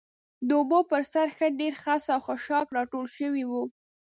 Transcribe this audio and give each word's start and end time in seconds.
د 0.47 0.49
اوبو 0.59 0.79
پر 0.91 1.01
سر 1.11 1.27
ښه 1.35 1.47
ډېر 1.59 1.73
خس 1.83 2.03
او 2.13 2.19
خاشاک 2.25 2.67
راټول 2.77 3.05
شوي 3.17 3.43
و. 3.47 3.51